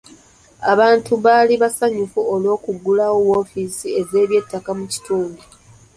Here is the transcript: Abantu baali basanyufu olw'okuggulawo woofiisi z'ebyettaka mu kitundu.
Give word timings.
Abantu 0.71 1.11
baali 1.23 1.53
basanyufu 1.63 2.19
olw'okuggulawo 2.33 3.17
woofiisi 3.27 3.87
z'ebyettaka 4.09 4.69
mu 4.79 4.85
kitundu. 4.93 5.41